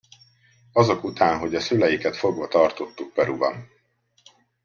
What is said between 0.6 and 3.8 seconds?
Azok után, hogy a szüleiket fogva tartottuk Peruban.